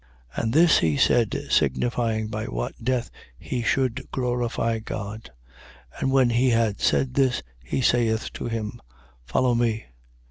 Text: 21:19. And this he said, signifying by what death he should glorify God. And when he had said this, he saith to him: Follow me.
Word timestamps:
21:19. 0.35 0.43
And 0.43 0.53
this 0.53 0.77
he 0.79 0.97
said, 0.97 1.43
signifying 1.51 2.27
by 2.29 2.45
what 2.47 2.83
death 2.83 3.11
he 3.37 3.61
should 3.61 4.07
glorify 4.11 4.79
God. 4.79 5.29
And 5.99 6.09
when 6.11 6.31
he 6.31 6.49
had 6.49 6.79
said 6.81 7.13
this, 7.13 7.43
he 7.63 7.81
saith 7.83 8.33
to 8.33 8.45
him: 8.45 8.81
Follow 9.27 9.53
me. 9.53 9.85